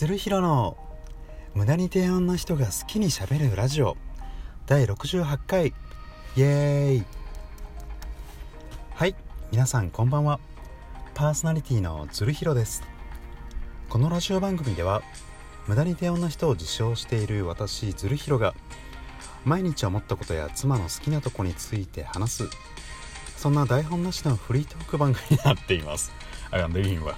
[0.00, 0.78] 鶴弘の
[1.52, 3.98] 無駄に低音な人が好きにしゃべるラジオ。
[4.64, 5.66] 第68回。
[5.66, 5.72] イ
[6.38, 7.04] エーイ。
[8.94, 9.14] はい
[9.52, 10.40] 皆さんこんばんは。
[11.12, 12.82] パーソナリティの鶴弘です。
[13.90, 15.02] このラジオ番組では
[15.66, 18.54] 無駄に低音な人を自称している私鶴弘が
[19.44, 22.48] 毎日思ったことや妻の好きなとこについて話す。
[23.36, 26.10] そんな台本なしのフリートーク番組になっています。
[26.50, 27.16] あがんでいいんわ。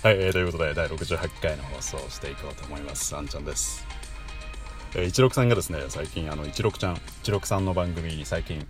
[0.00, 3.16] はい、えー、ということで第68回の放送をしていこうと思います。
[3.16, 3.84] あんちゃんです。
[4.94, 8.64] えー、一六さんがですね最近あの一六ちゃん一六さんの番組に最近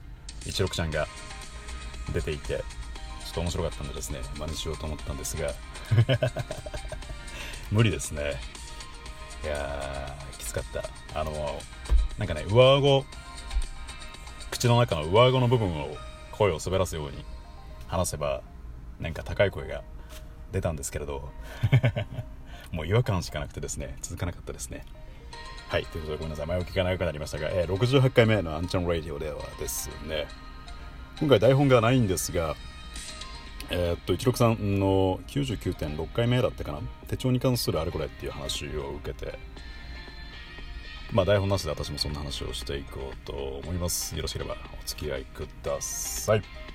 [0.47, 1.07] 一六ちゃんが
[2.15, 5.53] 出ていてちょっと面白かったんでですね真似しようと思ったんですが。
[7.71, 8.41] 無理ですね。
[9.45, 11.21] いやーきつかった。
[11.21, 11.61] あの
[12.17, 13.05] なんかね上顎
[14.51, 15.95] 口の中の上顎の部分を
[16.33, 17.23] 声を滑らすように
[17.87, 18.41] 話せば
[18.99, 19.83] なんか高い声が
[20.53, 21.31] 出たんですけれど。
[22.73, 23.97] もう違和感しかなくてですね。
[24.03, 24.85] 続かなかったですね。
[25.69, 26.47] はいということでごめんなさい。
[26.47, 30.27] 前置きが長くなりましたが、えー、68回目のアンチャン・ラディオではですね。
[31.21, 32.55] 今回台本がないんですが
[33.71, 36.81] えー、っと一六さんの99.6回目だったかな。
[37.07, 39.39] 手帳に関するあれこれっていう話を受けて
[41.13, 44.15] まあ台本なしで私もそんな話をしていこうと思います。
[44.17, 46.68] よろしければお付き合いください。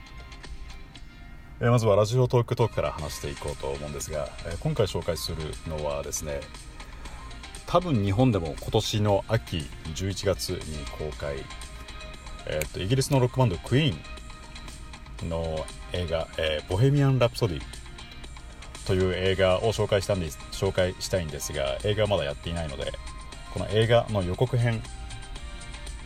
[1.61, 5.37] えまずはラジオトークトークから話していこうと思うんですが、え今回紹介する
[5.67, 6.41] のはですね
[7.67, 9.57] 多分日本でも今年の秋
[9.95, 10.57] 11月に
[10.97, 11.37] 公開、
[12.45, 17.61] えー、とイギリスのロックバンドクイーンの映画「えー、ボヘミアン・ラプソディ」
[18.85, 22.91] という映画を紹介したんで紹介したいんですが映画はまだやっていないので
[23.53, 24.83] この映画の予告編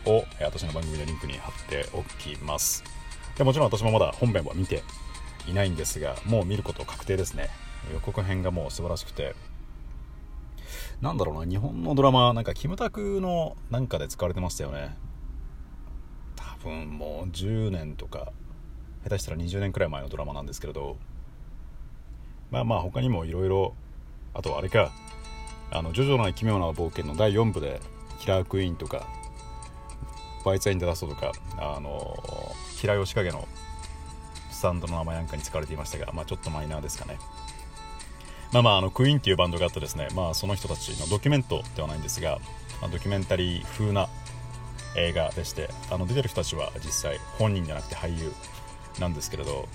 [0.06, 2.84] を私の番組のリンクに貼っておきます。
[3.38, 4.84] でもちろん私もまだ本編は見て
[5.48, 7.50] いないんですがもう見ること確定ですね。
[7.94, 9.36] 予告編がもう素晴らしくて。
[11.02, 14.98] なんだろうな日本のドラマなんかキムタクのなんかで使われてましたよね。
[16.36, 18.32] 多分もう10年とか
[19.04, 20.98] 下手したら20年くらい前のドラマなんですけれど。
[22.50, 23.76] まあまあ他にもいろいろ
[24.34, 24.92] あとあれか
[25.72, 27.82] あの「ジョジョの奇妙な冒険」の第4部で
[28.20, 29.08] キラークイーンとか
[30.46, 32.18] バイツ・イン・デ・ラストとかあの
[32.78, 33.48] 平吉影の
[34.58, 37.20] スタンドの名前なんかに使われていましたが、まあ、ちょっとマイナーですかね。
[38.52, 42.40] まあまあ、あのクイーンっていうバンドがあってですね、まあ、その人たちのドキュメントではないんですが、
[42.82, 44.10] まあ、ドキュメンタリー風な
[44.96, 48.32] 映画でしてあの出てる人たちは実際本人じゃなくて俳優
[49.00, 49.68] なんですけれど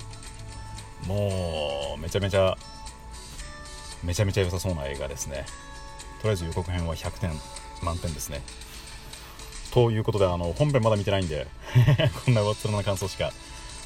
[1.06, 2.56] もうめちゃめちゃ
[4.02, 5.44] めちゃめちゃ良さそうな映画ですね
[6.22, 7.30] とりあえず予告編は100点
[7.84, 8.40] 満点ですね
[9.72, 11.46] ということであの本編まだ見てないんで
[12.24, 13.32] こんなわっつらな感想しか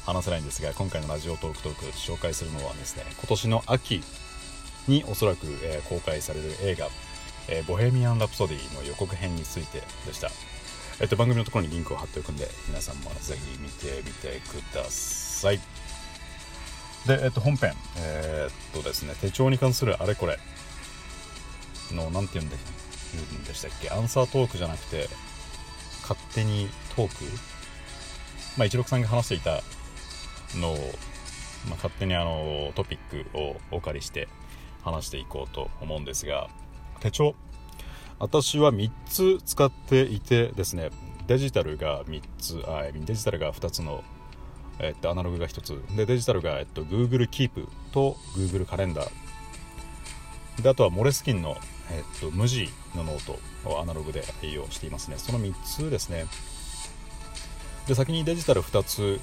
[0.07, 4.01] 話せないんですが今回のラジオトークトーク紹介するのはですね今年の秋
[4.87, 6.87] におそらく、えー、公開される映画、
[7.49, 10.29] えー、ボヘミアン・ラプソディの予告編についてでした、
[11.01, 15.59] えっと、番組のところにリンクを貼っておくんで皆さんもぜひ見てみてください。
[17.05, 17.73] で、えっと、本編。
[17.97, 20.39] えー、っとですね手帳に関するあれこれ
[21.91, 22.55] の何て言うんで
[23.13, 25.09] 言うんでしたっけアンサートークじゃなくて
[26.03, 27.25] 勝手にトーク。
[28.57, 29.61] まあ一六さんが話していた
[30.55, 30.75] のを、
[31.67, 34.27] まあ、勝手にあのトピックをお借りして
[34.83, 36.49] 話していこうと思うんですが
[36.99, 37.35] 手帳。
[38.19, 40.89] 私は3つ使っていてですね
[41.27, 44.03] デジタルが3つあデジタルが2つの、
[44.79, 45.83] えっと、アナログが1つ。
[45.95, 50.63] でデジタルが、えっと、Google Keep と Google カレンダー。
[50.63, 51.57] であとはモレスキンの、
[51.91, 53.37] えっと、無地のノート
[53.69, 55.17] をアナログで利用していますね。
[55.17, 56.25] その3つですね。
[57.87, 59.19] で先にデジタル2つ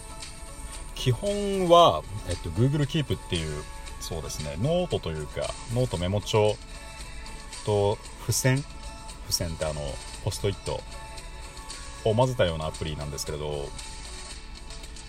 [0.94, 3.62] 基本は、えっと、Google Keep っていう
[4.00, 5.42] そうですねノートというか
[5.74, 6.56] ノートメモ帳
[7.64, 9.80] と付箋付箋ってあの
[10.24, 10.80] ポストイット
[12.08, 13.66] を混ぜたようなアプリなんですけれど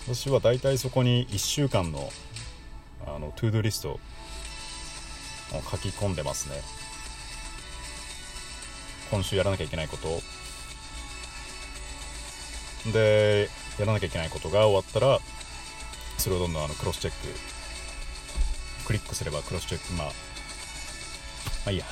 [0.06, 2.08] 私は大体そこに1週間の
[3.06, 4.00] あの to-do list を
[5.70, 6.56] 書き込んでますね。
[9.10, 10.20] 今週やらなきゃいけないこと。
[12.92, 15.18] でやらなきゃいけないことが終わったら
[16.18, 17.28] それをどんどんあのクロスチェック。
[18.86, 20.12] クリックすればクロスチェックまあま
[21.66, 21.86] あいいや。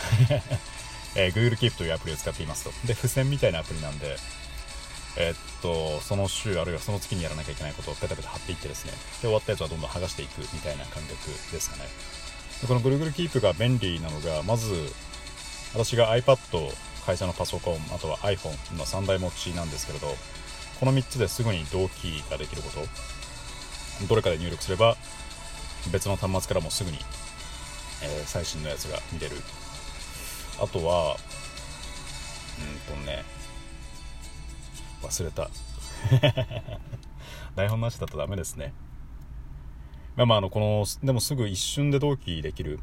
[1.17, 2.73] えー、Google Keep というアプリを使っていますと。
[2.87, 4.17] で付箋みたいなアプリなんで
[5.17, 8.93] えー、っとその週あるいはその月にやらなきゃいけないことをペタペタ貼っていってですね。
[8.93, 11.83] で終わったやつはどんどん剥がしていくみたいな感覚ですかね。
[12.61, 14.93] でこの Google Keep が便利なのがまず
[15.75, 16.73] 私が iPad
[17.07, 20.15] 会社のパソコンあとは iPhone の3台持ちなんですけれど
[20.81, 22.81] この3つですぐに同期ができること。
[24.09, 24.97] どれかで入力すれば
[25.93, 26.99] 別の端末からもすぐに、
[28.03, 29.37] えー、最新のやつが見れる。
[30.61, 31.17] あとは
[32.91, 33.25] うんとね
[35.03, 35.51] 忘れた。
[37.57, 38.73] 台本なしだとダメですね。
[40.17, 42.81] まあまああのこのでもすぐ一瞬で同期できる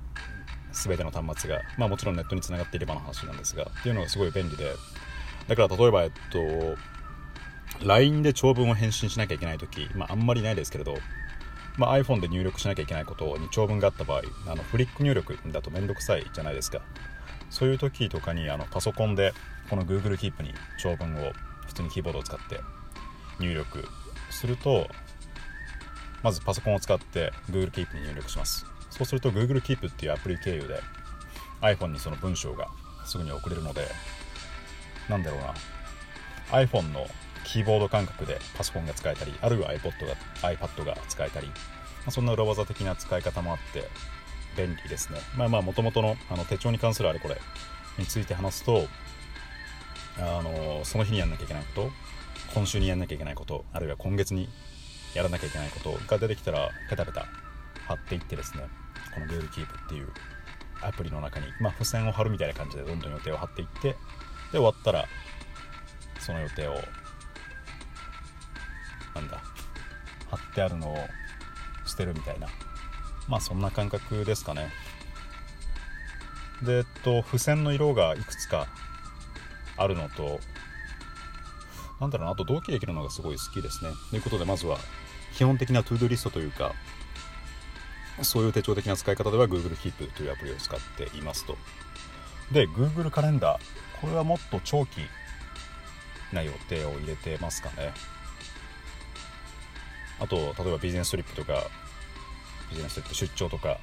[0.72, 4.76] 全ての端末がまあもちろんネットにつながっていればの話なんですがっていうのがすごい便利で。
[5.48, 6.38] だから例えばえっと
[7.84, 10.96] LINE で長文を返信しなきゃいけない時、まあ、あんまりないですけれど、
[11.78, 16.82] まあ、iPhone で入力しなきゃいけないことに長文があった場合あのフリック入力だと面倒くさいじゃないですか。
[17.50, 19.34] そういう時とかにあのパソコンで
[19.70, 21.34] この Google Keep に長文を
[21.68, 22.62] 普通にキーボードを使って
[23.40, 23.86] 入力
[24.30, 24.88] すると
[26.24, 28.66] まずパソコンを使って Google Keep に入力します。
[28.90, 30.80] そうすると Google Keep っていうアプリ経由で
[31.62, 32.68] iPhone にその文章が
[33.06, 33.88] すぐに送れるので
[35.10, 35.54] なんだろうな。
[36.52, 37.08] iPhone の
[37.52, 41.54] キーボード感覚でパソコンが使えたりあるいは iPod が iPad が使えたり、ま
[42.08, 43.90] あ、そんな裏技的な使い方もあって
[44.56, 45.20] 便利ですね。
[45.38, 47.38] まあまあもともとのあの手帳に関するあれこれ
[47.98, 48.88] について話すと
[50.18, 51.92] あのその日にやんなきゃいけないこと
[52.54, 54.48] 今週にやんなきゃいけないことあるいは今月に
[55.14, 57.26] やらなきゃいけないことが出てきたらペタペタ
[57.86, 58.64] 貼っていってですね
[59.14, 60.08] この Google Keep っていう
[60.82, 63.96] アプリの中に、まあ、付箋を貼るみたいな感じでどんどん予定を貼っていってで
[64.54, 65.06] 終わったら
[66.20, 66.76] その予定を
[69.16, 69.42] なんだ
[70.30, 70.98] 貼ってあるのを
[71.86, 72.48] 捨てるみたいな。
[73.28, 74.72] まあそんな感覚ですかね。
[76.64, 78.68] でえっと付箋の色がいくつか
[79.78, 80.40] あるのと
[82.00, 83.92] なんだろうなあと同期できるのがすごい好きですね。
[84.10, 84.78] ということでまずは
[85.36, 86.74] 基本的な to-do list というか
[88.22, 91.58] そういう手帳的な使い方では Google Keep というアプリを使っていますと。
[92.52, 95.02] で Google カレンダーこれはもっと長期
[96.34, 97.94] な予定を入れてますかね。
[100.22, 101.66] あと例えば business trip とか
[102.70, 103.80] business trip 出張とか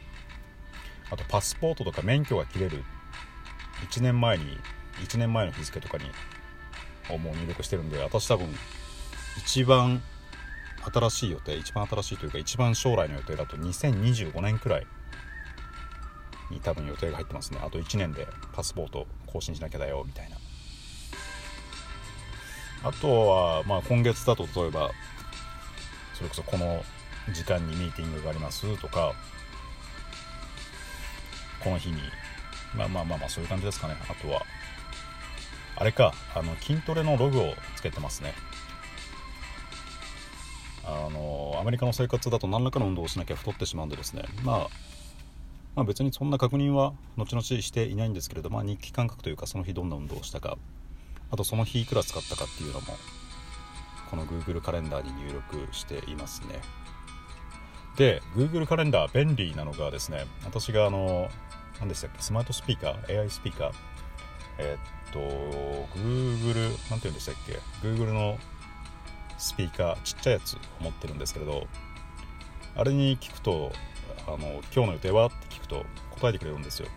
[1.10, 2.84] あとパスポートとか免許が切れる
[3.90, 4.44] 1年前に
[5.00, 6.04] 1年前の日付とかに
[7.18, 8.46] もう入力してるんで私多分
[9.38, 10.02] 一番
[10.92, 14.86] 新しい予定一番新しいというか一番将来の予定だと2025年くらい
[16.50, 17.58] に多分予定が入ってますね。
[17.62, 20.36] あと1年でパスポート更新しなきゃだよみたいな。
[22.84, 24.90] あとはまあ今月だと例えば
[26.18, 26.82] それこそこの
[27.32, 29.12] 時間にミーティングがありますとか
[31.62, 31.98] この日に
[32.76, 33.96] まあまあまあまあそういう感じですかね。
[34.08, 34.42] あとは
[35.76, 38.34] あれかあの筋トレのログをつけてますね。
[40.84, 44.68] あのアメリカの生活だと何らかの運動をしなきゃ太ってしまうんでですね、まあ、
[45.76, 50.58] まあ別にそんな確認は後々していないんですけれど、まあ、日記感覚というかその日どんな運動をしたか。
[51.30, 52.86] あとその日いくら使ったかっていうのも
[54.10, 56.60] この Google カレンダーに入力していますね。
[57.96, 61.28] で Google カレンダー便利なのがですね私があの
[61.80, 63.72] 何でしたっけスマートスピーカー AI スピーカー
[64.58, 65.18] えー、っと
[65.98, 68.38] Google 何て言うんでしたっけ Google の
[69.36, 71.66] スピーカーちっちゃいやつを持ってるんですけれど
[72.76, 73.72] あれに聞くと
[74.26, 76.88] あの「今日の予定は?」って聞くと答えてくれるんですよ。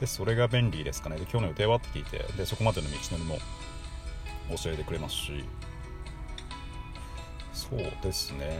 [0.00, 1.16] でそれが便利ですかね。
[1.16, 1.76] で今日の予定は？
[1.76, 3.38] って聞いてでそこまでの道のりも
[4.56, 5.44] 教えてくれますし
[7.58, 8.56] そうですね。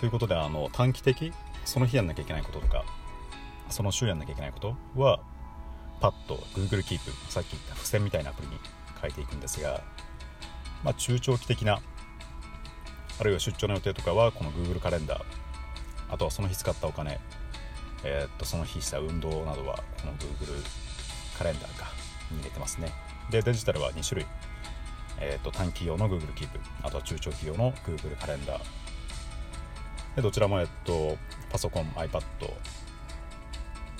[0.00, 1.32] ということであの短期的
[1.64, 2.84] その日やんなきゃいけないこととか
[3.68, 5.20] その週やんなきゃいけないことは
[6.00, 8.54] パッと Google Keep さっき言った付箋みたいなアプリに
[9.00, 9.82] 書いていくんですが
[10.84, 11.80] まあ、中長期的な
[13.20, 15.22] あるいは出張の予定とかはこの Google カレンダー
[16.10, 17.18] あとはその日使ったお金、
[18.04, 20.64] えー、っとその日した運動などはこの Google
[21.36, 21.86] カレンダーか
[22.30, 22.92] に入れてますね。
[23.30, 24.26] でデジタルは2種類、
[25.20, 26.48] えー、っと短期用の Google Keep
[26.82, 28.60] あとは中長期用の Google カレンダー
[30.16, 31.16] でどちらも、えっと、
[31.50, 32.22] パソコン iPad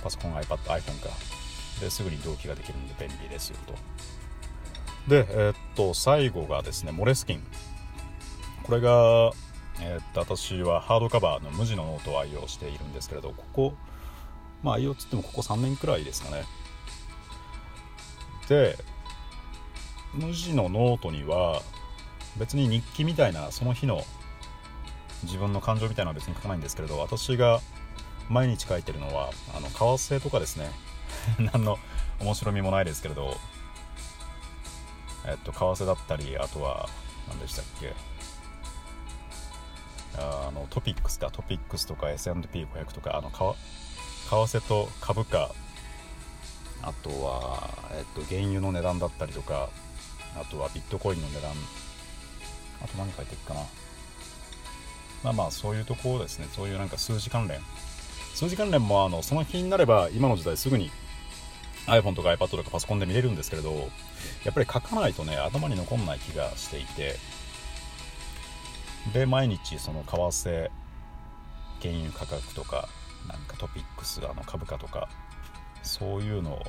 [0.02, 1.10] パソコン iPad iPhone か。
[1.80, 3.74] ですぐに同期ができるんで便利ですよと。
[5.08, 7.42] で、えー、っと最後がですねモレスキン。
[8.64, 9.32] これが、
[9.80, 13.74] えー、っと私はハードカバーの無地のノートを愛用しているんですけれどここ
[14.62, 16.44] まあ愛用っつってもここ3年くらいですかね。
[18.48, 18.76] で
[20.14, 21.62] 無地のノートには
[22.38, 24.02] 別に日記みたいなその日の
[25.24, 27.60] 自分の感情みたいなのは別に書かないんですけれど私が
[28.28, 30.70] 毎日書いてるのはあの為替とかですね。
[31.52, 31.78] 何の
[32.20, 33.36] 面白みもないですけれど
[35.28, 36.88] えっと、為替だったり、あとは、
[37.28, 37.92] 何でしたっけ、
[40.16, 43.54] あのトピックスか、トピックスとか S&P500 とか、あのか
[44.30, 45.50] 為替と株価、
[46.82, 49.68] あとは、えっと、原油の値段だったりとか、
[50.36, 51.52] あとはビットコインの値段、
[52.82, 53.60] あと何書いてるかな。
[55.24, 57.60] まあまあ、そういうところですね、そういうなんか数字関連、
[58.34, 60.90] 数字関連もあのその日になれば今の時代すぐに
[61.86, 63.72] iPhone とか iPad とかパソコンで見れるんですけれど
[64.44, 67.16] やっぱり書かないとね頭に残んない気がしていて。
[69.12, 70.70] で毎日その為替
[71.80, 72.88] 原油価格とか
[73.26, 75.08] なんかトピックスあの株価とか
[75.82, 76.62] そういうのを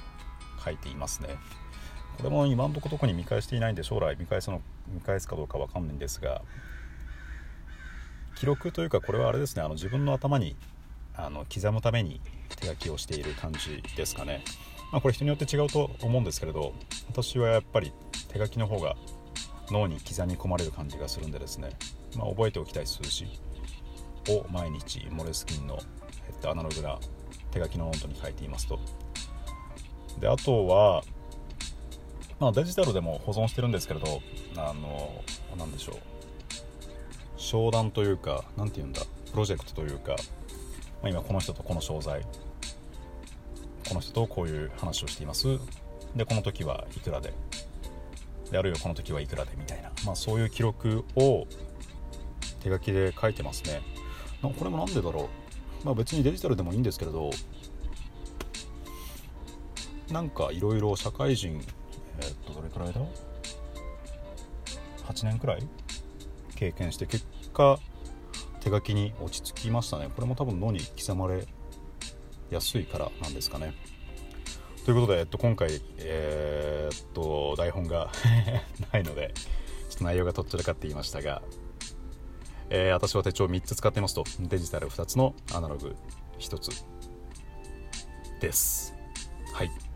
[0.63, 1.35] 書いていますね。
[2.19, 4.61] これも今のとこ特に見返していないんで将来見返すの
[4.93, 6.41] 見返すかどうかわかんないんですが
[8.35, 10.57] 記録というかこれはあれですねあの自分の頭に
[11.15, 12.19] あの刻むために
[12.57, 14.43] 手書きをしている感じですかね、
[14.91, 16.73] まあ、これ人によって違うと思うんですけれど
[17.09, 17.93] 私はやっぱり
[18.27, 18.97] 手書きの方が
[19.71, 21.69] 脳に刻み込まれる感じがするんでですね、
[22.17, 23.27] まあ、覚えておきたい数字
[24.29, 25.79] を毎日モレスキンの、
[26.27, 26.99] えっと、アナログな
[27.51, 28.79] 手書きのノートに書いていますと。
[30.19, 31.03] であとは、
[32.39, 34.21] まあ、デジタルでも保存してるんですけれど
[34.55, 35.21] あの
[35.57, 35.95] 何でしょう。
[37.37, 39.01] 商談というか何て言うんだ。
[39.31, 40.15] プロジェクトというか、
[41.01, 42.21] まあ、今この人とこの商材
[43.87, 45.59] この人とこういう話をしています。
[46.15, 47.33] でこの時はいくらで。
[48.51, 51.45] であるいはこの時はいくらでみたいな、まあ、そういう記録を
[52.61, 53.81] 手書きで書いてますね。
[54.41, 55.29] これも何でだろ
[55.83, 57.29] う、まあ、別にデジタルでもいいんですけれど
[60.11, 61.61] なんかいろいろ社会人
[62.21, 63.01] えー、っとどれくらいだ
[65.07, 65.67] ？8年くらい？
[66.55, 67.79] 経験して結果
[68.59, 70.09] 手書きに落ち着きましたね。
[70.13, 71.47] これも多分脳に刻まれ
[72.49, 73.73] やすいからなんですかね。
[74.85, 78.11] ということで、えっと、今回、えー、っと台本が
[78.91, 79.33] ないので
[79.89, 81.41] ちょっと内容がとっちらかって言いましたが、
[82.69, 84.23] えー、私は手帳3つ使ってますと。
[84.39, 85.95] デジタル2つのアナログ
[86.39, 86.85] 1つ
[88.41, 88.93] です。
[89.53, 89.88] はい。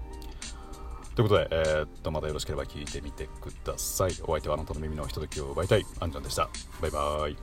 [1.15, 4.11] ということで、えー、っと、またよろしければ聞いてみてください。
[4.23, 6.49] お相手はあなたの耳のひとときを奪いたい、あんちゃんでした。
[6.81, 7.37] バイバーイ。